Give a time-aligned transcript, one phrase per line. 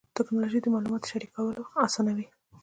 [0.15, 1.47] ټکنالوجي د معلوماتو شریکول
[1.85, 2.27] اسانوي.